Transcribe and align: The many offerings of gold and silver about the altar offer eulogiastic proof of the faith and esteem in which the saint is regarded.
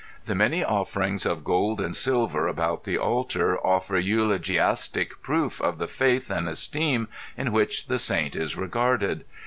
The 0.25 0.33
many 0.33 0.63
offerings 0.63 1.27
of 1.27 1.43
gold 1.43 1.79
and 1.79 1.95
silver 1.95 2.47
about 2.47 2.85
the 2.85 2.97
altar 2.97 3.59
offer 3.63 3.99
eulogiastic 4.01 5.21
proof 5.21 5.61
of 5.61 5.77
the 5.77 5.85
faith 5.85 6.31
and 6.31 6.49
esteem 6.49 7.07
in 7.37 7.51
which 7.51 7.85
the 7.85 7.99
saint 7.99 8.35
is 8.35 8.57
regarded. 8.57 9.25